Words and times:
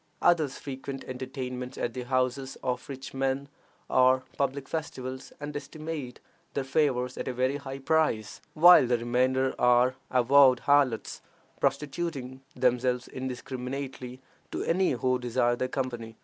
Others 0.23 0.57
frequent 0.57 1.03
entertainments 1.03 1.77
at 1.77 1.93
the 1.93 2.01
houses 2.05 2.57
of 2.63 2.89
rich 2.89 3.13
men, 3.13 3.47
or 3.87 4.23
public 4.35 4.67
festivals, 4.67 5.31
and 5.39 5.55
estimate 5.55 6.19
their 6.55 6.63
favors 6.63 7.19
at 7.19 7.27
a 7.27 7.33
very 7.33 7.57
high 7.57 7.77
price, 7.77 8.41
while 8.55 8.87
the 8.87 8.97
remainder 8.97 9.53
are 9.59 9.93
avowed 10.09 10.61
harlots, 10.61 11.21
prostituting 11.59 12.41
themselves 12.55 13.07
indiscriminately 13.09 14.19
to 14.49 14.63
any 14.63 14.93
who 14.93 15.19
desire 15.19 15.55
their 15.55 15.67
company. 15.67 16.17